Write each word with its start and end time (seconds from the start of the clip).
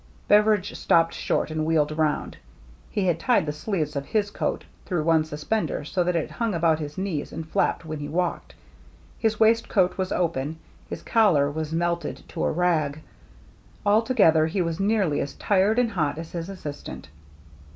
Beveridge 0.27 0.75
stopped 0.75 1.13
short 1.13 1.51
and 1.51 1.63
wheeled 1.63 1.91
around. 1.91 2.35
He 2.89 3.05
had 3.05 3.19
tied 3.19 3.45
the 3.45 3.51
sleeves 3.51 3.95
of 3.95 4.03
his 4.07 4.31
coat 4.31 4.63
through 4.83 5.03
one 5.03 5.23
suspender 5.25 5.85
so 5.85 6.03
that 6.03 6.15
it 6.15 6.31
hung 6.31 6.55
about 6.55 6.79
his 6.79 6.97
knees 6.97 7.31
and 7.31 7.47
flapped 7.47 7.85
when 7.85 7.99
he 7.99 8.07
walked. 8.09 8.55
His 9.19 9.39
waistcoat 9.39 9.99
was 9.99 10.11
open, 10.11 10.57
his 10.89 11.03
collar 11.03 11.51
was 11.51 11.71
melted 11.71 12.23
to 12.29 12.43
a 12.43 12.51
rag; 12.51 13.03
altogether 13.85 14.47
he 14.47 14.59
was 14.63 14.79
nearly 14.79 15.21
as 15.21 15.35
tired 15.35 15.77
and 15.77 15.91
hot 15.91 16.17
as 16.17 16.31
his 16.31 16.49
assistant. 16.49 17.09